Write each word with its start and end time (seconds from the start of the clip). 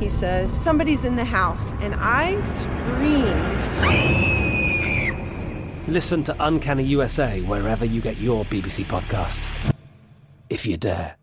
He 0.00 0.08
says, 0.08 0.52
Somebody's 0.52 1.04
in 1.04 1.16
the 1.16 1.24
house, 1.24 1.72
and 1.80 1.94
I 1.96 2.42
screamed. 2.42 3.62
Listen 5.88 6.24
to 6.24 6.36
Uncanny 6.40 6.84
USA 6.84 7.40
wherever 7.42 7.84
you 7.84 8.00
get 8.00 8.18
your 8.18 8.44
BBC 8.46 8.84
podcasts, 8.84 9.72
if 10.50 10.66
you 10.66 10.76
dare. 10.76 11.16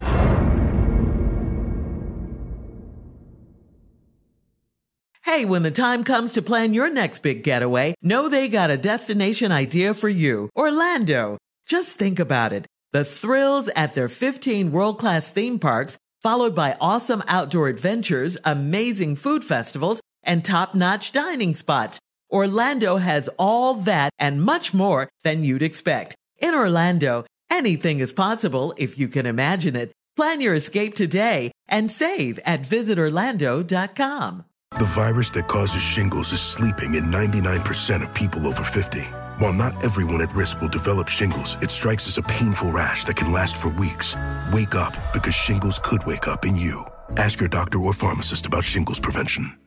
Hey, 5.25 5.45
when 5.45 5.63
the 5.63 5.71
time 5.71 6.03
comes 6.03 6.33
to 6.33 6.41
plan 6.41 6.73
your 6.73 6.91
next 6.91 7.23
big 7.23 7.43
getaway, 7.43 7.95
know 8.01 8.29
they 8.29 8.47
got 8.47 8.69
a 8.69 8.77
destination 8.77 9.51
idea 9.51 9.93
for 9.93 10.07
you 10.09 10.49
Orlando. 10.55 11.37
Just 11.65 11.97
think 11.97 12.19
about 12.19 12.53
it 12.53 12.67
the 12.91 13.03
thrills 13.03 13.67
at 13.75 13.95
their 13.95 14.07
15 14.07 14.71
world 14.71 14.99
class 14.99 15.31
theme 15.31 15.57
parks 15.57 15.97
followed 16.23 16.55
by 16.55 16.77
awesome 16.81 17.21
outdoor 17.27 17.67
adventures, 17.67 18.37
amazing 18.45 19.15
food 19.15 19.43
festivals, 19.43 19.99
and 20.23 20.43
top-notch 20.43 21.11
dining 21.11 21.53
spots. 21.53 21.99
Orlando 22.31 22.97
has 22.97 23.29
all 23.37 23.75
that 23.75 24.09
and 24.17 24.41
much 24.41 24.73
more 24.73 25.09
than 25.23 25.43
you'd 25.43 25.61
expect. 25.61 26.15
In 26.39 26.55
Orlando, 26.55 27.25
anything 27.51 27.99
is 27.99 28.11
possible 28.11 28.73
if 28.77 28.97
you 28.97 29.07
can 29.07 29.25
imagine 29.25 29.75
it. 29.75 29.91
Plan 30.15 30.41
your 30.41 30.55
escape 30.55 30.95
today 30.95 31.51
and 31.67 31.91
save 31.91 32.39
at 32.45 32.63
visitorlando.com. 32.63 34.45
The 34.79 34.85
virus 34.85 35.29
that 35.31 35.47
causes 35.47 35.83
shingles 35.83 36.31
is 36.31 36.41
sleeping 36.41 36.95
in 36.95 37.05
99% 37.05 38.01
of 38.01 38.13
people 38.15 38.47
over 38.47 38.63
50. 38.63 39.22
While 39.39 39.53
not 39.53 39.83
everyone 39.83 40.21
at 40.21 40.33
risk 40.35 40.61
will 40.61 40.69
develop 40.69 41.07
shingles, 41.07 41.57
it 41.61 41.71
strikes 41.71 42.07
as 42.07 42.17
a 42.17 42.21
painful 42.23 42.71
rash 42.71 43.05
that 43.05 43.15
can 43.15 43.31
last 43.31 43.57
for 43.57 43.69
weeks. 43.69 44.15
Wake 44.53 44.75
up 44.75 44.93
because 45.13 45.33
shingles 45.33 45.79
could 45.79 46.05
wake 46.05 46.27
up 46.27 46.45
in 46.45 46.55
you. 46.55 46.85
Ask 47.17 47.39
your 47.39 47.49
doctor 47.49 47.79
or 47.79 47.93
pharmacist 47.93 48.45
about 48.45 48.63
shingles 48.63 48.99
prevention. 48.99 49.57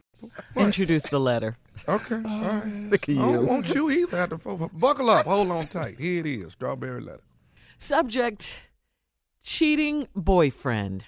Introduce 0.57 1.03
the 1.05 1.19
letter. 1.21 1.57
Okay, 1.89 2.15
all 2.17 2.23
right. 2.43 2.63
Sick 2.91 3.09
of 3.09 3.19
I 3.19 3.21
don't 3.23 3.33
you. 3.33 3.47
want 3.47 3.75
you 3.75 3.91
either. 3.91 4.17
Have 4.17 4.31
to 4.31 4.39
fo- 4.39 4.71
buckle 4.73 5.11
up. 5.11 5.27
Hold 5.27 5.51
on 5.51 5.67
tight. 5.67 5.99
Here 5.99 6.21
it 6.21 6.27
is. 6.27 6.53
Strawberry 6.53 7.01
letter. 7.01 7.23
Subject 7.79 8.57
cheating 9.43 10.07
boyfriend. 10.15 11.05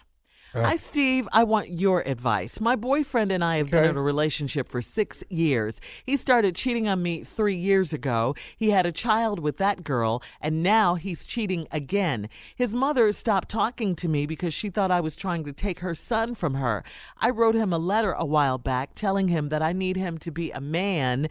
Hi, 0.54 0.76
Steve. 0.76 1.28
I 1.32 1.44
want 1.44 1.78
your 1.78 2.00
advice. 2.09 2.59
My 2.59 2.75
boyfriend 2.75 3.31
and 3.31 3.44
I 3.44 3.59
have 3.59 3.70
been 3.70 3.84
in 3.84 3.97
a 3.97 4.03
relationship 4.03 4.70
for 4.70 4.81
six 4.81 5.22
years. 5.28 5.78
He 6.04 6.16
started 6.16 6.54
cheating 6.56 6.88
on 6.88 7.03
me 7.03 7.22
three 7.22 7.54
years 7.54 7.92
ago. 7.92 8.34
He 8.56 8.70
had 8.70 8.87
a 8.87 8.92
child 8.92 9.41
with 9.41 9.58
that 9.58 9.84
girl, 9.84 10.22
and 10.41 10.62
now 10.62 10.94
he's 10.94 11.26
cheating 11.26 11.69
again. 11.70 12.31
His 12.56 12.75
mother 12.75 13.12
stopped 13.12 13.50
talking 13.50 13.94
to 13.97 14.08
me 14.08 14.25
because 14.25 14.54
she 14.54 14.70
thought 14.70 14.91
I 14.91 15.00
was 15.00 15.16
trying 15.16 15.44
to 15.44 15.53
take 15.53 15.81
her 15.81 15.94
son 15.94 16.34
from 16.34 16.54
her. 16.54 16.82
I 17.19 17.28
wrote 17.28 17.54
him 17.54 17.72
a 17.72 17.78
letter 17.78 18.12
a 18.12 18.25
while 18.25 18.58
back 18.58 18.94
telling 18.94 19.28
him 19.28 19.50
that 19.50 19.62
I 19.62 19.72
need 19.75 19.97
him 19.97 20.16
to 20.19 20.31
be 20.31 20.50
a 20.50 20.60
man 20.60 21.28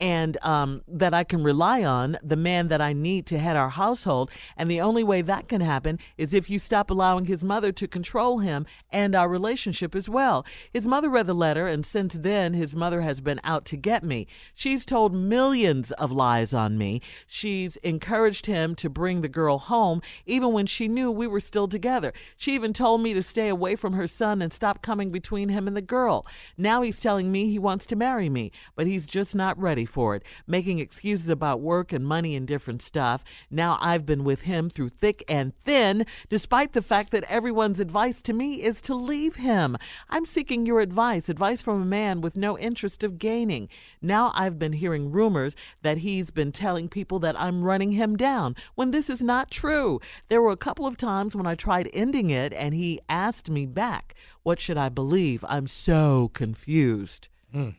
and 0.00 0.36
um, 0.42 0.82
that 0.86 1.14
I 1.14 1.24
can 1.24 1.42
rely 1.42 1.82
on, 1.84 2.18
the 2.22 2.36
man 2.36 2.68
that 2.68 2.80
I 2.80 2.92
need 2.92 3.26
to 3.26 3.38
head 3.38 3.56
our 3.56 3.70
household. 3.70 4.30
And 4.56 4.70
the 4.70 4.80
only 4.80 5.02
way 5.02 5.22
that 5.22 5.48
can 5.48 5.60
happen 5.60 5.98
is 6.18 6.34
if 6.34 6.50
you 6.50 6.58
stop 6.58 6.90
allowing 6.90 7.24
his 7.24 7.42
mother 7.42 7.72
to 7.72 7.88
control 7.88 8.40
him 8.40 8.66
and 8.90 9.14
our 9.14 9.28
relationship 9.28 9.94
as 9.94 10.08
well. 10.08 10.44
His 10.72 10.86
mother 10.86 11.08
read 11.08 11.26
the 11.26 11.34
letter, 11.34 11.66
and 11.66 11.84
since 11.84 12.14
then, 12.14 12.52
his 12.54 12.74
mother 12.74 13.00
has 13.00 13.20
been 13.20 13.40
out 13.42 13.64
to 13.66 13.76
get 13.76 14.04
me. 14.04 14.26
She's 14.54 14.84
told 14.84 15.14
millions 15.14 15.92
of 15.92 16.12
lies 16.12 16.52
on 16.52 16.76
me. 16.76 17.00
She's 17.26 17.76
encouraged 17.78 18.46
him 18.46 18.74
to 18.76 18.90
bring 18.90 19.22
the 19.22 19.28
girl 19.28 19.58
home, 19.58 20.02
even 20.26 20.52
when 20.52 20.66
she 20.66 20.88
knew 20.88 21.10
we 21.10 21.26
were 21.26 21.40
still 21.40 21.68
together. 21.68 22.12
She 22.36 22.54
even 22.54 22.72
told 22.72 23.00
me 23.00 23.14
to 23.14 23.22
stay 23.22 23.48
away 23.48 23.76
from 23.76 23.94
her 23.94 24.08
son 24.08 24.42
and 24.42 24.52
stop 24.52 24.82
coming 24.82 25.10
between 25.10 25.48
him 25.48 25.66
and 25.66 25.76
the 25.76 25.82
girl. 25.82 26.26
Now 26.58 26.82
he's 26.82 27.00
telling 27.00 27.32
me 27.32 27.48
he 27.48 27.58
wants 27.58 27.86
to 27.86 27.96
marry 27.96 28.28
me, 28.28 28.52
but 28.74 28.86
he's 28.86 29.06
just 29.06 29.34
not 29.34 29.58
ready 29.58 29.85
for 29.86 30.14
it, 30.14 30.22
making 30.46 30.78
excuses 30.78 31.28
about 31.28 31.60
work 31.60 31.92
and 31.92 32.06
money 32.06 32.36
and 32.36 32.46
different 32.46 32.82
stuff. 32.82 33.24
Now 33.50 33.78
I've 33.80 34.04
been 34.04 34.24
with 34.24 34.42
him 34.42 34.68
through 34.68 34.90
thick 34.90 35.24
and 35.28 35.54
thin, 35.56 36.04
despite 36.28 36.72
the 36.72 36.82
fact 36.82 37.10
that 37.12 37.24
everyone's 37.24 37.80
advice 37.80 38.20
to 38.22 38.32
me 38.32 38.62
is 38.62 38.80
to 38.82 38.94
leave 38.94 39.36
him. 39.36 39.76
I'm 40.10 40.26
seeking 40.26 40.66
your 40.66 40.80
advice, 40.80 41.28
advice 41.28 41.62
from 41.62 41.80
a 41.80 41.86
man 41.86 42.20
with 42.20 42.36
no 42.36 42.58
interest 42.58 43.02
of 43.02 43.18
gaining. 43.18 43.68
Now 44.02 44.32
I've 44.34 44.58
been 44.58 44.74
hearing 44.74 45.10
rumors 45.10 45.56
that 45.82 45.98
he's 45.98 46.30
been 46.30 46.52
telling 46.52 46.88
people 46.88 47.18
that 47.20 47.38
I'm 47.40 47.62
running 47.62 47.92
him 47.92 48.16
down 48.16 48.56
when 48.74 48.90
this 48.90 49.08
is 49.08 49.22
not 49.22 49.50
true. 49.50 50.00
There 50.28 50.42
were 50.42 50.52
a 50.52 50.56
couple 50.56 50.86
of 50.86 50.96
times 50.96 51.36
when 51.36 51.46
I 51.46 51.54
tried 51.54 51.88
ending 51.92 52.30
it 52.30 52.52
and 52.52 52.74
he 52.74 53.00
asked 53.08 53.50
me 53.50 53.66
back, 53.66 54.14
What 54.42 54.60
should 54.60 54.76
I 54.76 54.88
believe? 54.88 55.44
I'm 55.48 55.66
so 55.66 56.30
confused. 56.34 57.28
Hmm. 57.52 57.70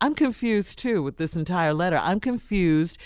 I'm 0.00 0.14
confused 0.14 0.78
too 0.78 1.02
with 1.02 1.16
this 1.16 1.36
entire 1.36 1.74
letter. 1.74 1.96
I'm 1.96 2.20
confused 2.20 2.98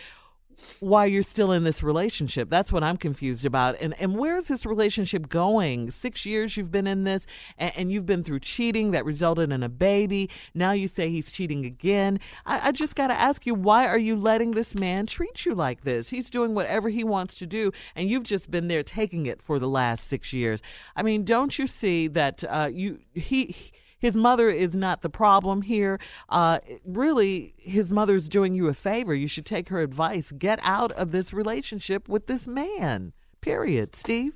why 0.81 1.07
you're 1.07 1.23
still 1.23 1.53
in 1.53 1.65
this 1.65 1.83
relationship. 1.83 2.51
That's 2.51 2.73
what 2.73 2.83
I'm 2.83 2.97
confused 2.97 3.45
about. 3.45 3.77
And 3.81 3.95
and 4.01 4.17
where 4.17 4.37
is 4.37 4.49
this 4.49 4.67
relationship 4.67 5.29
going? 5.29 5.91
Six 5.91 6.27
years 6.27 6.57
you've 6.57 6.71
been 6.71 6.87
in 6.87 7.05
this, 7.05 7.27
and, 7.59 7.73
and 7.77 7.93
you've 7.93 8.07
been 8.07 8.23
through 8.23 8.41
cheating 8.41 8.91
that 8.93 9.05
resulted 9.05 9.53
in 9.53 9.63
a 9.63 9.69
baby. 9.69 10.31
Now 10.55 10.73
you 10.73 10.89
say 10.89 11.11
he's 11.11 11.31
cheating 11.31 11.65
again. 11.65 12.21
I, 12.47 12.69
I 12.69 12.73
just 12.73 12.97
got 12.97 13.09
to 13.09 13.15
ask 13.15 13.47
you, 13.47 13.55
why 13.55 13.87
are 13.87 13.99
you 13.99 14.17
letting 14.17 14.53
this 14.53 14.75
man 14.75 15.07
treat 15.07 15.47
you 15.47 15.55
like 15.55 15.83
this? 15.83 16.11
He's 16.11 16.31
doing 16.31 16.55
whatever 16.55 16.89
he 16.89 17.05
wants 17.05 17.35
to 17.37 17.47
do, 17.47 17.73
and 17.95 18.09
you've 18.09 18.25
just 18.25 18.51
been 18.51 18.69
there 18.69 18.83
taking 18.83 19.27
it 19.27 19.43
for 19.43 19.59
the 19.59 19.69
last 19.69 20.05
six 20.05 20.33
years. 20.33 20.63
I 20.97 21.03
mean, 21.03 21.25
don't 21.25 21.59
you 21.59 21.67
see 21.67 22.09
that 22.09 22.45
uh, 22.45 22.69
you 22.73 23.01
he 23.15 23.55
his 23.99 24.17
mother 24.17 24.49
is 24.49 24.75
not 24.75 25.03
the 25.03 25.11
problem 25.11 25.63
here. 25.63 25.99
Uh, 26.29 26.59
really, 26.85 27.55
his 27.59 27.91
mother's 27.91 28.29
doing 28.29 28.55
you 28.55 28.69
a 28.69 28.75
favor. 28.75 29.15
You 29.15 29.29
should 29.29 29.47
take 29.47 29.69
her 29.69 29.81
advice. 29.81 30.33
Get 30.33 30.59
out 30.63 30.93
of 30.93 31.11
this 31.11 31.33
relationship 31.33 32.09
with 32.09 32.27
this 32.27 32.47
man. 32.47 33.13
Period. 33.41 33.95
Steve? 33.95 34.35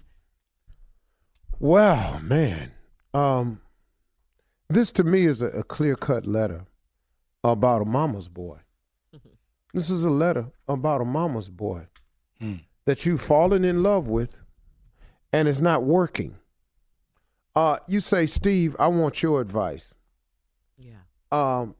Wow, 1.59 2.19
man. 2.23 2.73
Um, 3.14 3.61
this 4.69 4.91
to 4.93 5.05
me 5.05 5.26
is 5.26 5.43
a, 5.43 5.49
a 5.49 5.62
clear 5.62 5.97
cut 5.97 6.26
letter 6.26 6.65
about 7.44 7.82
a 7.82 7.87
mama's 7.87 8.29
boy. 8.29 8.58
This 9.75 9.88
is 9.88 10.05
a 10.05 10.11
letter 10.11 10.53
about 10.69 11.00
a 11.00 11.05
mama's 11.06 11.49
boy 11.49 11.87
that 12.85 13.06
you've 13.06 13.23
fallen 13.23 13.65
in 13.65 13.82
love 13.82 14.06
with 14.06 14.43
and 15.32 15.49
it's 15.49 15.61
not 15.61 15.82
working. 15.82 16.37
Uh, 17.55 17.77
you 17.87 18.01
say, 18.01 18.27
Steve, 18.27 18.75
I 18.79 18.89
want 18.89 19.23
your 19.23 19.41
advice. 19.41 19.95
Yeah. 20.79 20.97
Um, 21.31 21.75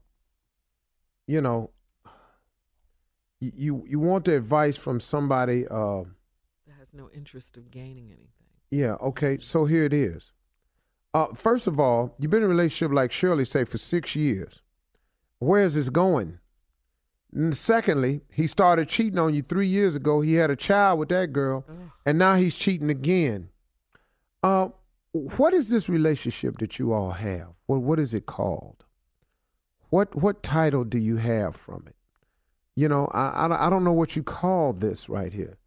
you 1.27 1.41
know, 1.41 1.71
you 3.39 3.51
you, 3.55 3.85
you 3.87 3.99
want 3.99 4.25
the 4.25 4.35
advice 4.35 4.77
from 4.77 4.99
somebody. 4.99 5.65
Uh, 5.67 6.03
That 6.67 6.75
has 6.79 6.93
no 6.93 7.09
interest 7.11 7.57
of 7.57 7.71
gaining 7.71 8.07
anything. 8.07 8.29
yeah. 8.71 8.93
Okay. 9.01 9.37
So 9.39 9.65
here 9.65 9.83
it 9.85 9.93
is. 9.93 10.31
Uh, 11.13 11.27
first 11.35 11.67
of 11.67 11.79
all, 11.79 12.15
you've 12.19 12.31
been 12.31 12.39
in 12.41 12.45
a 12.45 12.49
relationship 12.49 12.91
like 12.93 13.11
Shirley 13.11 13.45
say 13.45 13.63
for 13.65 13.77
six 13.77 14.15
years. 14.15 14.61
Where 15.39 15.63
is 15.63 15.75
this 15.75 15.89
going? 15.89 16.39
And 17.33 17.55
secondly, 17.57 18.21
he 18.31 18.45
started 18.47 18.87
cheating 18.89 19.19
on 19.19 19.33
you 19.33 19.41
three 19.41 19.67
years 19.67 19.95
ago. 19.95 20.21
He 20.21 20.35
had 20.35 20.49
a 20.51 20.55
child 20.55 20.99
with 20.99 21.09
that 21.09 21.33
girl, 21.33 21.65
and 22.05 22.17
now 22.19 22.35
he's 22.35 22.55
cheating 22.55 22.89
again. 22.91 23.49
Uh, 24.43 24.69
what 25.13 25.53
is 25.53 25.69
this 25.69 25.87
relationship 25.87 26.57
that 26.57 26.79
you 26.79 26.91
all 26.91 27.11
have? 27.11 27.49
What 27.67 27.81
what 27.81 27.99
is 27.99 28.13
it 28.13 28.25
called? 28.25 28.83
What 29.89 30.15
what 30.15 30.43
title 30.43 30.83
do 30.83 30.97
you 30.97 31.17
have 31.17 31.55
from 31.55 31.85
it? 31.87 31.95
You 32.75 32.89
know, 32.89 33.07
I, 33.13 33.27
I, 33.47 33.67
I 33.67 33.69
don't 33.69 33.83
know 33.83 33.93
what 33.93 34.15
you 34.15 34.23
call 34.23 34.73
this 34.73 35.07
right 35.07 35.31
here. 35.31 35.57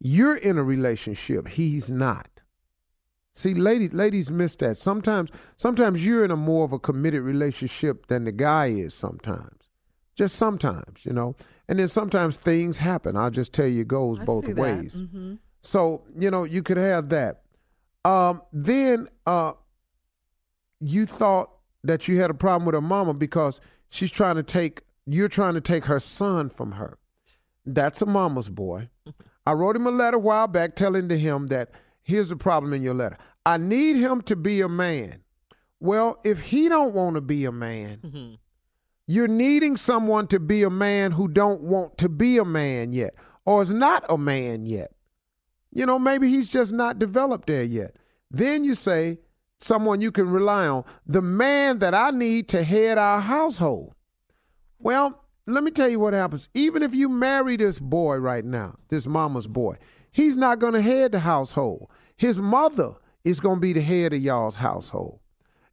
You're 0.00 0.36
in 0.36 0.56
a 0.56 0.64
relationship. 0.64 1.48
He's 1.48 1.90
not. 1.90 2.28
See, 3.34 3.52
ladies, 3.52 3.92
ladies 3.92 4.30
miss 4.30 4.56
that. 4.56 4.76
Sometimes, 4.76 5.30
sometimes 5.56 6.06
you're 6.06 6.24
in 6.24 6.30
a 6.30 6.36
more 6.36 6.64
of 6.64 6.72
a 6.72 6.78
committed 6.78 7.22
relationship 7.22 8.06
than 8.06 8.24
the 8.24 8.32
guy 8.32 8.66
is. 8.66 8.94
Sometimes, 8.94 9.68
just 10.14 10.36
sometimes, 10.36 11.04
you 11.04 11.12
know. 11.12 11.36
And 11.68 11.78
then 11.78 11.88
sometimes 11.88 12.36
things 12.36 12.78
happen. 12.78 13.16
I'll 13.16 13.30
just 13.30 13.52
tell 13.52 13.66
you, 13.66 13.82
it 13.82 13.88
goes 13.88 14.18
I 14.20 14.24
both 14.24 14.48
ways. 14.48 14.94
Mhm. 14.94 15.38
So 15.62 16.04
you 16.16 16.30
know, 16.30 16.44
you 16.44 16.62
could 16.62 16.76
have 16.78 17.10
that. 17.10 17.42
Um, 18.04 18.42
then 18.52 19.08
uh, 19.26 19.52
you 20.80 21.06
thought 21.06 21.50
that 21.84 22.08
you 22.08 22.20
had 22.20 22.30
a 22.30 22.34
problem 22.34 22.66
with 22.66 22.74
her 22.74 22.80
mama 22.80 23.14
because 23.14 23.60
she's 23.88 24.10
trying 24.10 24.36
to 24.36 24.42
take 24.42 24.82
you're 25.06 25.28
trying 25.28 25.54
to 25.54 25.60
take 25.60 25.84
her 25.84 26.00
son 26.00 26.48
from 26.48 26.72
her. 26.72 26.98
That's 27.66 28.00
a 28.02 28.06
mama's 28.06 28.48
boy. 28.48 28.88
I 29.46 29.52
wrote 29.52 29.76
him 29.76 29.86
a 29.86 29.90
letter 29.90 30.16
a 30.16 30.20
while 30.20 30.48
back 30.48 30.74
telling 30.74 31.08
to 31.10 31.18
him 31.18 31.48
that 31.48 31.70
here's 32.02 32.30
the 32.30 32.36
problem 32.36 32.72
in 32.72 32.82
your 32.82 32.94
letter. 32.94 33.18
I 33.44 33.58
need 33.58 33.96
him 33.96 34.22
to 34.22 34.36
be 34.36 34.62
a 34.62 34.68
man. 34.68 35.22
Well, 35.80 36.18
if 36.24 36.40
he 36.40 36.68
don't 36.70 36.94
want 36.94 37.16
to 37.16 37.20
be 37.20 37.44
a 37.44 37.52
man, 37.52 37.98
mm-hmm. 38.02 38.34
you're 39.06 39.28
needing 39.28 39.76
someone 39.76 40.26
to 40.28 40.40
be 40.40 40.62
a 40.62 40.70
man 40.70 41.12
who 41.12 41.28
don't 41.28 41.60
want 41.60 41.98
to 41.98 42.08
be 42.08 42.38
a 42.38 42.44
man 42.44 42.94
yet 42.94 43.14
or 43.44 43.62
is 43.62 43.74
not 43.74 44.04
a 44.08 44.16
man 44.16 44.64
yet. 44.64 44.93
You 45.74 45.84
know, 45.84 45.98
maybe 45.98 46.30
he's 46.30 46.48
just 46.48 46.72
not 46.72 46.98
developed 46.98 47.46
there 47.48 47.64
yet. 47.64 47.96
Then 48.30 48.64
you 48.64 48.74
say, 48.74 49.18
someone 49.58 50.00
you 50.00 50.12
can 50.12 50.30
rely 50.30 50.66
on, 50.66 50.84
the 51.06 51.22
man 51.22 51.80
that 51.80 51.94
I 51.94 52.10
need 52.10 52.48
to 52.50 52.62
head 52.62 52.96
our 52.96 53.20
household. 53.20 53.94
Well, 54.78 55.24
let 55.46 55.64
me 55.64 55.70
tell 55.70 55.88
you 55.88 56.00
what 56.00 56.14
happens. 56.14 56.48
Even 56.54 56.82
if 56.82 56.94
you 56.94 57.08
marry 57.08 57.56
this 57.56 57.78
boy 57.78 58.16
right 58.16 58.44
now, 58.44 58.76
this 58.88 59.06
mama's 59.06 59.46
boy, 59.46 59.76
he's 60.10 60.36
not 60.36 60.58
going 60.58 60.74
to 60.74 60.82
head 60.82 61.12
the 61.12 61.20
household. 61.20 61.90
His 62.16 62.38
mother 62.38 62.94
is 63.24 63.40
going 63.40 63.56
to 63.56 63.60
be 63.60 63.72
the 63.72 63.80
head 63.80 64.12
of 64.12 64.22
y'all's 64.22 64.56
household. 64.56 65.20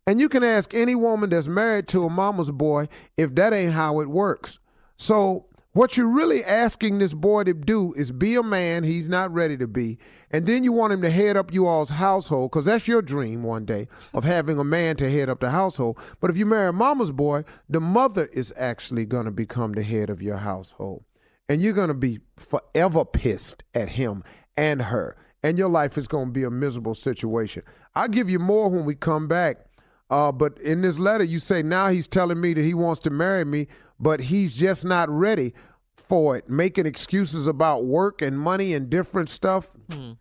And 0.08 0.20
you 0.20 0.30
can 0.30 0.44
ask 0.44 0.74
any 0.74 0.96
woman 0.96 1.30
that's 1.30 1.48
married 1.48 1.88
to 1.90 2.06
a 2.06 2.10
mama's 2.10 2.52
boy 2.52 2.88
if 3.18 3.36
that 3.36 3.54
ain't 3.54 3.74
how 3.74 4.00
it 4.00 4.10
works. 4.10 4.60
So, 4.98 5.48
what 5.74 5.96
you're 5.96 6.08
really 6.08 6.44
asking 6.44 7.00
this 7.00 7.14
boy 7.14 7.46
to 7.46 7.54
do 7.54 7.94
is 7.94 8.12
be 8.12 8.36
a 8.36 8.44
man 8.44 8.84
he's 8.84 9.08
not 9.08 9.34
ready 9.34 9.56
to 9.58 9.68
be. 9.68 9.98
And 10.30 10.46
then 10.46 10.64
you 10.64 10.74
want 10.74 10.92
him 10.92 11.02
to 11.02 11.10
head 11.10 11.38
up 11.38 11.54
you 11.54 11.66
all's 11.66 11.92
household 11.92 12.52
because 12.52 12.66
that's 12.66 12.88
your 12.88 13.02
dream 13.02 13.44
one 13.44 13.66
day 13.66 13.88
of 14.14 14.24
having 14.24 14.60
a 14.60 14.64
man 14.66 14.98
to 14.98 15.10
head 15.10 15.30
up 15.30 15.40
the 15.40 15.52
household. 15.52 15.98
But 16.20 16.30
if 16.30 16.38
you 16.38 16.46
marry 16.46 16.74
mama's 16.74 17.12
boy, 17.12 17.46
the 17.70 17.80
mother 17.80 18.28
is 18.34 18.54
actually 18.58 19.06
going 19.06 19.26
to 19.26 19.32
become 19.32 19.72
the 19.74 19.84
head 19.84 20.10
of 20.10 20.22
your 20.22 20.38
household. 20.38 21.06
And 21.48 21.62
you're 21.62 21.74
going 21.74 21.88
to 21.90 21.94
be 21.94 22.20
forever 22.36 23.06
pissed 23.06 23.64
at 23.74 23.90
him 23.90 24.24
and 24.58 24.82
her. 24.82 25.16
And 25.44 25.58
your 25.58 25.70
life 25.70 25.98
is 25.98 26.08
going 26.08 26.28
to 26.28 26.32
be 26.32 26.44
a 26.44 26.52
miserable 26.52 26.96
situation. 26.96 27.64
I'll 27.96 28.08
give 28.08 28.30
you 28.30 28.40
more 28.40 28.70
when 28.70 28.86
we 28.86 28.96
come 28.96 29.28
back. 29.28 29.58
Uh, 30.10 30.32
but 30.32 30.60
in 30.60 30.82
this 30.82 31.00
letter, 31.00 31.24
you 31.24 31.40
say 31.40 31.64
now 31.64 31.88
he's 31.88 32.08
telling 32.08 32.42
me 32.42 32.54
that 32.54 32.62
he 32.62 32.74
wants 32.74 33.00
to 33.00 33.10
marry 33.10 33.46
me, 33.46 33.68
but 34.02 34.22
he's 34.22 34.56
just 34.56 34.84
not 34.84 35.10
ready 35.10 35.54
for 35.96 36.36
it, 36.36 36.50
making 36.50 36.86
excuses 36.86 37.48
about 37.48 37.86
work 37.86 38.22
and 38.22 38.38
money 38.38 38.74
and 38.74 38.90
different 38.90 39.30
stuff. 39.30 39.70
Hmm. 39.94 40.14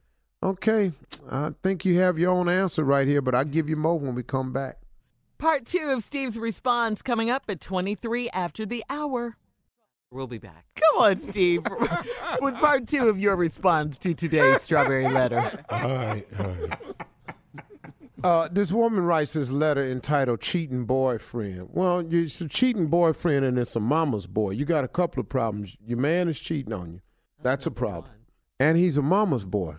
Okay, 0.43 0.93
I 1.31 1.53
think 1.63 1.85
you 1.85 1.99
have 1.99 2.19
your 2.19 2.31
own 2.33 2.49
answer 2.49 2.85
right 2.85 3.07
here, 3.07 3.21
but 3.21 3.35
I'll 3.35 3.45
give 3.45 3.69
you 3.69 3.77
more 3.77 3.99
when 3.99 4.15
we 4.15 4.23
come 4.23 4.53
back. 4.53 4.79
Part 5.39 5.67
two 5.67 5.91
of 5.91 6.05
Steve's 6.05 6.39
response 6.39 7.03
coming 7.03 7.31
up 7.31 7.45
at 7.49 7.61
23 7.61 8.31
after 8.31 8.65
the 8.65 8.85
hour. 8.89 9.37
We'll 10.11 10.27
be 10.27 10.39
back. 10.39 10.67
Come 10.77 11.03
on, 11.03 11.17
Steve, 11.19 11.63
with 12.41 12.55
part 12.57 12.87
two 12.87 13.09
of 13.09 13.21
your 13.21 13.37
response 13.37 13.99
to 13.99 14.15
today's 14.15 14.63
strawberry 14.63 15.09
letter. 15.09 15.39
All 15.71 15.79
right, 15.81 16.27
all 16.39 16.47
right. 16.47 16.79
Uh, 18.23 18.49
this 18.51 18.73
woman 18.73 19.05
writes 19.05 19.33
this 19.33 19.51
letter 19.51 19.85
entitled 19.85 20.41
"Cheating 20.41 20.85
Boyfriend." 20.85 21.69
Well, 21.73 22.07
it's 22.11 22.41
a 22.41 22.49
cheating 22.49 22.89
boyfriend, 22.89 23.45
and 23.45 23.59
it's 23.59 23.77
a 23.77 23.81
mama's 23.81 24.27
boy. 24.27 24.51
You 24.51 24.65
got 24.65 24.85
a 24.85 24.89
couple 24.89 25.21
of 25.21 25.29
problems. 25.29 25.77
Your 25.87 25.99
man 25.99 26.29
is 26.29 26.39
cheating 26.41 26.73
on 26.73 26.93
you. 26.93 27.01
That's 27.43 27.67
a 27.67 27.71
problem, 27.71 28.15
and 28.59 28.77
he's 28.77 28.97
a 28.97 29.03
mama's 29.03 29.45
boy, 29.45 29.77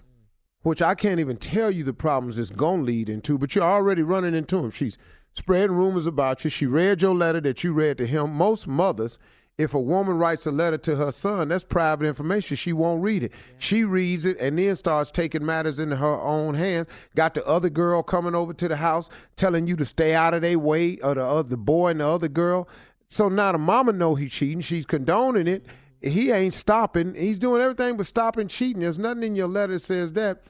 which 0.64 0.82
I 0.82 0.96
can't 0.96 1.20
even 1.20 1.38
tell 1.38 1.70
you 1.70 1.84
the 1.84 1.94
problems 1.94 2.40
it's 2.40 2.50
gonna 2.50 2.84
lead 2.84 3.10
into. 3.10 3.38
But 3.38 3.54
you're 3.54 3.64
already 3.64 4.02
running 4.02 4.34
into 4.34 4.58
him. 4.58 4.72
She's 4.72 4.98
spreading 5.34 5.76
rumors 5.76 6.08
about 6.08 6.44
you. 6.44 6.50
She 6.50 6.66
read 6.66 7.02
your 7.02 7.16
letter 7.16 7.42
that 7.42 7.64
you 7.64 7.74
read 7.74 7.98
to 8.00 8.08
him. 8.08 8.34
Most 8.34 8.68
mothers. 8.68 9.20
If 9.58 9.74
a 9.74 9.80
woman 9.80 10.18
writes 10.18 10.48
a 10.48 10.52
letter 10.52 10.78
to 10.80 10.96
her 10.96 11.12
son, 11.12 11.50
that's 11.50 11.64
private 11.64 12.08
information. 12.08 12.58
She 12.58 12.74
won't 12.74 13.04
read 13.04 13.24
it. 13.24 13.34
She 13.60 13.84
reads 13.84 14.26
it 14.26 14.38
and 14.40 14.58
then 14.58 14.76
starts 14.76 15.12
taking 15.12 15.46
matters 15.46 15.78
into 15.78 15.98
her 15.98 16.20
own 16.22 16.56
hands. 16.56 16.88
Got 17.16 17.36
the 17.36 17.46
other 17.46 17.70
girl 17.70 18.02
coming 18.02 18.34
over 18.34 18.54
to 18.54 18.68
the 18.68 18.78
house 18.78 19.10
telling 19.36 19.68
you 19.68 19.76
to 19.76 19.86
stay 19.86 20.16
out 20.16 20.34
of 20.34 20.42
their 20.42 20.58
way, 20.58 20.98
or 20.98 21.14
the 21.14 21.24
other 21.24 21.58
boy 21.58 21.90
and 21.90 22.00
the 22.00 22.08
other 22.08 22.28
girl. 22.28 22.68
So 23.08 23.30
now 23.30 23.52
the 23.52 23.58
mama 23.58 23.92
know 23.92 24.16
he's 24.16 24.32
cheating. 24.32 24.62
She's 24.62 24.86
condoning 24.86 25.48
it. 25.48 25.66
Mm-hmm. 25.66 26.10
He 26.10 26.32
ain't 26.32 26.54
stopping. 26.54 27.14
He's 27.14 27.38
doing 27.38 27.62
everything 27.62 27.98
but 27.98 28.08
stopping 28.08 28.48
cheating. 28.48 28.82
There's 28.82 28.98
nothing 28.98 29.24
in 29.24 29.36
your 29.36 29.48
letter 29.48 29.74
that 29.74 29.80
says 29.80 30.14
that. 30.14 30.44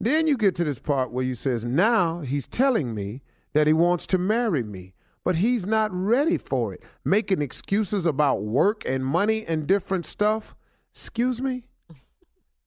Then 0.00 0.26
you 0.26 0.36
get 0.36 0.54
to 0.56 0.64
this 0.64 0.78
part 0.78 1.10
where 1.10 1.24
you 1.24 1.34
says, 1.34 1.64
now 1.64 2.20
he's 2.20 2.46
telling 2.46 2.94
me 2.94 3.22
that 3.54 3.66
he 3.66 3.72
wants 3.72 4.06
to 4.08 4.18
marry 4.18 4.62
me 4.62 4.94
but 5.28 5.36
he's 5.36 5.66
not 5.66 5.92
ready 5.92 6.38
for 6.38 6.72
it. 6.72 6.82
Making 7.04 7.42
excuses 7.42 8.06
about 8.06 8.44
work 8.44 8.82
and 8.86 9.04
money 9.04 9.44
and 9.44 9.66
different 9.66 10.06
stuff. 10.06 10.56
Excuse 10.90 11.42
me? 11.42 11.64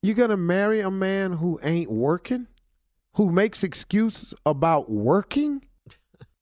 You're 0.03 0.13
going 0.13 0.30
to 0.30 0.38
marry 0.38 0.80
a 0.80 0.91
man 0.91 1.32
who 1.32 1.60
ain't 1.63 1.89
working? 1.89 2.46
Who 3.15 3.32
makes 3.32 3.63
excuses 3.63 4.36
about 4.46 4.91
working? 4.91 5.63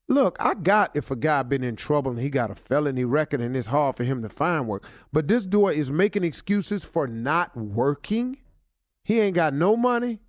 Look, 0.10 0.36
I 0.42 0.56
got 0.56 0.94
if 0.94 1.10
a 1.10 1.16
guy 1.16 1.42
been 1.44 1.64
in 1.64 1.78
trouble 1.78 2.12
and 2.12 2.20
he 2.20 2.30
got 2.30 2.52
a 2.52 2.56
felony 2.56 3.06
record 3.06 3.40
and 3.40 3.56
it's 3.56 3.68
hard 3.68 3.96
for 3.96 4.04
him 4.04 4.22
to 4.22 4.28
find 4.28 4.68
work. 4.68 4.86
But 5.14 5.30
this 5.30 5.46
dude 5.46 5.78
is 5.78 5.90
making 5.90 6.26
excuses 6.26 6.84
for 6.84 7.08
not 7.08 7.56
working. 7.56 8.40
He 9.06 9.22
ain't 9.22 9.36
got 9.36 9.54
no 9.54 9.78
money 9.78 10.20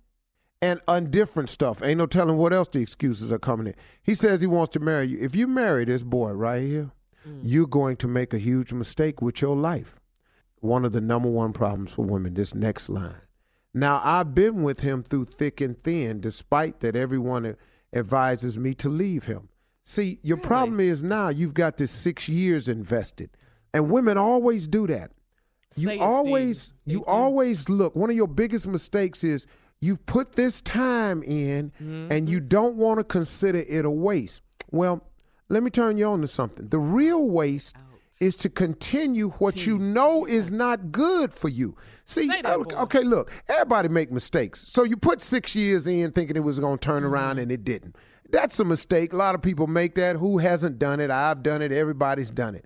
and 0.61 0.79
undifferent 0.87 1.49
stuff. 1.49 1.81
Ain't 1.81 1.97
no 1.97 2.05
telling 2.05 2.37
what 2.37 2.53
else 2.53 2.67
the 2.67 2.81
excuses 2.81 3.31
are 3.31 3.39
coming 3.39 3.67
in. 3.67 3.75
He 4.03 4.15
says 4.15 4.41
he 4.41 4.47
wants 4.47 4.73
to 4.73 4.79
marry 4.79 5.07
you. 5.07 5.17
If 5.19 5.35
you 5.35 5.47
marry 5.47 5.85
this 5.85 6.03
boy 6.03 6.31
right 6.31 6.61
here, 6.61 6.91
mm. 7.27 7.39
you're 7.43 7.67
going 7.67 7.97
to 7.97 8.07
make 8.07 8.33
a 8.33 8.37
huge 8.37 8.71
mistake 8.71 9.21
with 9.21 9.41
your 9.41 9.55
life. 9.55 9.99
One 10.59 10.85
of 10.85 10.91
the 10.91 11.01
number 11.01 11.29
one 11.29 11.53
problems 11.53 11.91
for 11.91 12.05
women, 12.05 12.35
this 12.35 12.53
next 12.53 12.89
line. 12.89 13.21
Now, 13.73 14.01
I've 14.03 14.35
been 14.35 14.63
with 14.63 14.81
him 14.81 15.01
through 15.01 15.25
thick 15.25 15.61
and 15.61 15.79
thin, 15.79 16.19
despite 16.19 16.81
that 16.81 16.95
everyone 16.95 17.55
advises 17.93 18.57
me 18.57 18.73
to 18.75 18.89
leave 18.89 19.25
him. 19.25 19.49
See, 19.83 20.19
your 20.21 20.37
problem 20.37 20.79
is 20.79 21.01
now 21.01 21.29
you've 21.29 21.53
got 21.53 21.77
this 21.77 21.91
six 21.91 22.29
years 22.29 22.67
invested, 22.67 23.31
and 23.73 23.89
women 23.89 24.17
always 24.17 24.67
do 24.67 24.85
that. 24.87 25.11
You 25.75 25.85
Say 25.85 25.95
it, 25.95 26.01
always, 26.01 26.61
Steve. 26.61 26.75
you 26.85 27.05
always 27.05 27.67
look. 27.69 27.95
One 27.95 28.09
of 28.09 28.15
your 28.15 28.27
biggest 28.27 28.67
mistakes 28.67 29.23
is 29.23 29.47
you've 29.81 30.05
put 30.05 30.33
this 30.33 30.61
time 30.61 31.23
in, 31.23 31.71
and 32.11 32.29
you 32.29 32.39
don't 32.39 32.75
want 32.75 32.99
to 32.99 33.03
consider 33.03 33.59
it 33.67 33.83
a 33.85 33.89
waste. 33.89 34.41
Well, 34.71 35.03
let 35.49 35.63
me 35.63 35.69
turn 35.69 35.97
you 35.97 36.05
on 36.05 36.21
to 36.21 36.27
something. 36.27 36.69
The 36.69 36.79
real 36.79 37.27
waste 37.27 37.75
is 38.19 38.35
to 38.35 38.49
continue 38.49 39.31
what 39.31 39.65
you 39.65 39.79
know 39.79 40.25
is 40.25 40.51
not 40.51 40.91
good 40.91 41.33
for 41.33 41.49
you. 41.49 41.75
See, 42.05 42.27
that, 42.27 42.45
okay, 42.45 43.03
look, 43.03 43.31
everybody 43.49 43.89
make 43.89 44.11
mistakes. 44.11 44.63
So 44.67 44.83
you 44.83 44.95
put 44.95 45.21
six 45.21 45.55
years 45.55 45.87
in 45.87 46.11
thinking 46.11 46.35
it 46.35 46.41
was 46.43 46.59
going 46.59 46.77
to 46.77 46.85
turn 46.85 47.03
around 47.03 47.31
Mm-hmm. 47.37 47.39
and 47.41 47.51
it 47.51 47.63
didn't. 47.63 47.95
That's 48.29 48.59
a 48.59 48.63
mistake. 48.63 49.11
A 49.11 49.17
lot 49.17 49.33
of 49.35 49.41
people 49.41 49.65
make 49.67 49.95
that. 49.95 50.15
Who 50.17 50.37
hasn't 50.37 50.77
done 50.79 50.99
it? 50.99 51.09
I've 51.09 51.41
done 51.43 51.61
it. 51.63 51.71
Everybody's 51.71 52.29
done 52.29 52.53
it. 52.55 52.65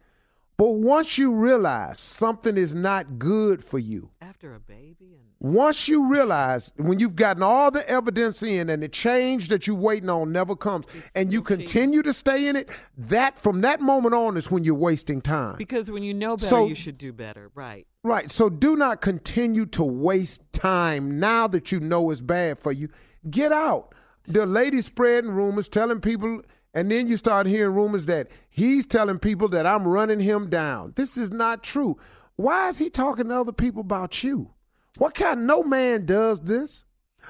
But 0.58 0.72
once 0.74 1.18
you 1.18 1.32
realize 1.34 1.98
something 2.00 2.56
is 2.58 2.76
not 2.76 3.18
good 3.18 3.64
for 3.64 3.80
you, 3.80 4.12
after 4.28 4.54
a 4.56 4.60
baby 4.60 5.18
and 5.20 5.54
Once 5.54 5.88
you 5.88 6.08
realize 6.08 6.72
when 6.78 7.00
you've 7.00 7.16
gotten 7.16 7.44
all 7.44 7.70
the 7.70 7.88
evidence 7.90 8.42
in 8.42 8.70
and 8.70 8.82
the 8.82 8.88
change 8.88 9.50
that 9.50 9.68
you're 9.68 9.76
waiting 9.76 10.10
on 10.10 10.32
never 10.32 10.56
comes, 10.56 10.86
and 11.14 11.32
you 11.32 11.42
continue 11.42 12.02
to 12.02 12.12
stay 12.14 12.48
in 12.48 12.56
it, 12.56 12.70
that 12.98 13.38
from 13.38 13.62
that 13.62 13.82
moment 13.82 14.16
on 14.16 14.36
is 14.38 14.50
when 14.50 14.64
you're 14.64 14.74
wasting 14.74 15.22
time. 15.22 15.56
because 15.58 15.92
when 15.92 16.04
you 16.04 16.14
know 16.14 16.36
better, 16.38 16.48
So- 16.48 16.68
you 16.68 16.76
should 16.76 16.98
do 16.98 17.14
better, 17.14 17.52
right? 17.54 17.86
Right. 18.04 18.30
So 18.32 18.50
do 18.50 18.76
not 18.76 19.02
continue 19.02 19.66
to 19.68 19.84
waste 19.84 20.42
time 20.54 21.20
now 21.20 21.48
that 21.48 21.72
you 21.72 21.80
know 21.80 22.10
it's 22.12 22.22
bad 22.22 22.60
for 22.60 22.72
you. 22.72 22.90
Get 23.30 23.52
out. 23.52 23.94
The 24.26 24.46
lady 24.46 24.82
spreading 24.82 25.32
rumors, 25.32 25.68
telling 25.68 26.02
people, 26.02 26.42
and 26.74 26.92
then 26.92 27.08
you 27.08 27.18
start 27.18 27.48
hearing 27.48 27.74
rumors 27.76 28.06
that 28.08 28.28
he's 28.50 28.86
telling 28.86 29.18
people 29.20 29.48
that 29.50 29.66
I'm 29.66 29.88
running 29.88 30.20
him 30.20 30.50
down. 30.50 30.94
This 30.96 31.18
is 31.18 31.32
not 31.32 31.64
true. 31.64 31.98
Why 32.36 32.70
is 32.70 32.78
he 32.78 32.90
talking 32.90 33.30
to 33.30 33.40
other 33.40 33.52
people 33.52 33.82
about 33.82 34.24
you? 34.24 34.52
What 34.98 35.16
kind? 35.16 35.40
Of 35.40 35.46
no 35.46 35.64
man 35.64 36.06
does 36.06 36.42
this. 36.42 36.84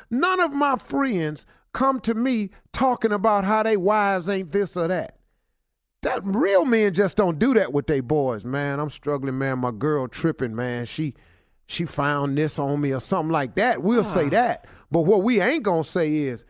None 0.09 0.39
of 0.39 0.51
my 0.51 0.75
friends 0.77 1.45
come 1.73 1.99
to 2.01 2.13
me 2.13 2.51
talking 2.71 3.11
about 3.11 3.43
how 3.43 3.63
they 3.63 3.77
wives 3.77 4.29
ain't 4.29 4.51
this 4.51 4.77
or 4.77 4.87
that. 4.87 5.17
That 6.01 6.21
real 6.23 6.65
men 6.65 6.93
just 6.93 7.17
don't 7.17 7.39
do 7.39 7.53
that 7.55 7.73
with 7.73 7.87
their 7.87 8.03
boys, 8.03 8.45
man. 8.45 8.79
I'm 8.79 8.89
struggling, 8.89 9.37
man. 9.37 9.59
My 9.59 9.71
girl 9.71 10.07
tripping, 10.07 10.55
man. 10.55 10.85
She 10.85 11.15
she 11.67 11.85
found 11.85 12.37
this 12.37 12.59
on 12.59 12.81
me 12.81 12.93
or 12.93 12.99
something 12.99 13.31
like 13.31 13.55
that. 13.55 13.81
We'll 13.81 14.03
say 14.03 14.27
ah. 14.27 14.29
that. 14.29 14.67
But 14.91 15.01
what 15.01 15.23
we 15.23 15.41
ain't 15.41 15.63
gonna 15.63 15.83
say 15.83 16.13
is 16.13 16.45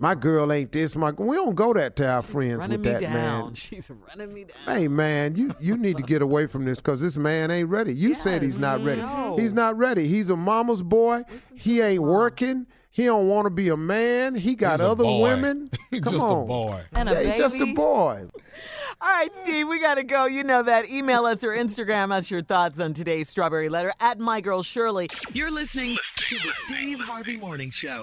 my 0.00 0.14
girl 0.14 0.50
ain't 0.50 0.72
this. 0.72 0.96
My 0.96 1.10
we 1.12 1.36
don't 1.36 1.54
go 1.54 1.72
that 1.74 1.94
to 1.96 2.08
our 2.08 2.22
friends 2.22 2.66
with 2.66 2.82
that, 2.82 3.00
down. 3.00 3.12
man. 3.12 3.54
She's 3.54 3.88
running 3.90 4.34
me 4.34 4.44
down. 4.44 4.76
Hey 4.76 4.88
man, 4.88 5.36
you 5.36 5.54
you 5.60 5.76
need 5.76 5.98
to 5.98 6.02
get 6.02 6.22
away 6.22 6.46
from 6.46 6.64
this 6.64 6.78
because 6.78 7.00
this 7.00 7.16
man 7.16 7.50
ain't 7.50 7.68
ready. 7.68 7.94
You 7.94 8.14
said 8.14 8.42
he's 8.42 8.58
not 8.58 8.82
ready. 8.82 9.02
No. 9.02 9.36
He's 9.38 9.52
not 9.52 9.76
ready. 9.78 10.08
He's 10.08 10.30
a 10.30 10.36
mama's 10.36 10.82
boy. 10.82 11.22
he 11.54 11.80
ain't 11.80 12.02
working. 12.02 12.66
He 12.92 13.04
don't 13.04 13.28
want 13.28 13.46
to 13.46 13.50
be 13.50 13.68
a 13.68 13.76
man. 13.76 14.34
He 14.34 14.56
got 14.56 14.72
He's 14.72 14.80
a 14.80 14.90
other 14.90 15.04
boy. 15.04 15.22
women. 15.22 15.70
He's 15.90 16.00
Come 16.00 16.12
just 16.12 16.24
a 16.24 16.28
on. 16.28 16.46
boy. 16.48 16.80
And 16.92 17.08
a 17.08 17.12
yeah, 17.12 17.30
he's 17.30 17.38
just 17.38 17.60
a 17.60 17.72
boy. 17.72 18.28
All 19.00 19.08
right, 19.08 19.30
Steve, 19.42 19.68
we 19.68 19.80
got 19.80 19.94
to 19.94 20.02
go. 20.02 20.26
You 20.26 20.42
know 20.42 20.62
that. 20.64 20.88
Email 20.90 21.24
us 21.24 21.44
or 21.44 21.50
Instagram 21.50 22.10
us 22.12 22.30
your 22.30 22.42
thoughts 22.42 22.80
on 22.80 22.92
today's 22.92 23.28
Strawberry 23.28 23.68
Letter 23.68 23.92
at 24.00 24.18
My 24.18 24.40
Girl 24.40 24.62
Shirley. 24.64 25.08
You're 25.32 25.52
listening 25.52 25.96
to 26.16 26.34
the 26.34 26.52
Steve 26.66 26.98
Harvey 27.00 27.36
Morning 27.36 27.70
Show. 27.70 28.02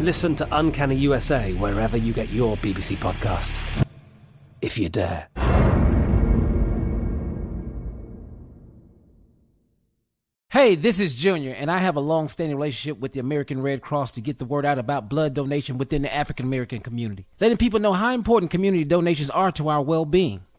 Listen 0.00 0.34
to 0.36 0.48
Uncanny 0.50 0.96
USA 0.96 1.52
wherever 1.54 1.96
you 1.96 2.12
get 2.12 2.30
your 2.30 2.56
BBC 2.56 2.96
podcasts, 2.96 3.86
if 4.62 4.78
you 4.78 4.88
dare. 4.88 5.28
Hey, 10.52 10.74
this 10.74 10.98
is 10.98 11.14
Junior, 11.14 11.52
and 11.52 11.70
I 11.70 11.78
have 11.78 11.94
a 11.94 12.00
long 12.00 12.28
standing 12.28 12.56
relationship 12.56 12.98
with 12.98 13.12
the 13.12 13.20
American 13.20 13.62
Red 13.62 13.82
Cross 13.82 14.10
to 14.12 14.20
get 14.20 14.40
the 14.40 14.44
word 14.44 14.66
out 14.66 14.80
about 14.80 15.08
blood 15.08 15.32
donation 15.32 15.78
within 15.78 16.02
the 16.02 16.12
African 16.12 16.44
American 16.44 16.80
community, 16.80 17.26
letting 17.38 17.56
people 17.56 17.78
know 17.78 17.92
how 17.92 18.12
important 18.12 18.50
community 18.50 18.84
donations 18.84 19.30
are 19.30 19.52
to 19.52 19.68
our 19.68 19.80
well 19.80 20.04
being. 20.04 20.40